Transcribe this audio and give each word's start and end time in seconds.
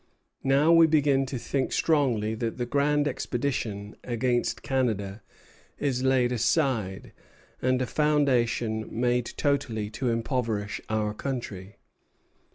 Now 0.43 0.71
we 0.71 0.87
begin 0.87 1.27
to 1.27 1.37
think 1.37 1.71
strongly 1.71 2.33
that 2.33 2.57
the 2.57 2.65
grand 2.65 3.07
expedition 3.07 3.95
against 4.03 4.63
Canada 4.63 5.21
is 5.77 6.01
laid 6.03 6.31
aside, 6.31 7.13
and 7.61 7.79
a 7.79 7.85
foundation 7.85 8.87
made 8.89 9.31
totally 9.37 9.91
to 9.91 10.09
impoverish 10.09 10.81
our 10.89 11.13
country." 11.13 11.75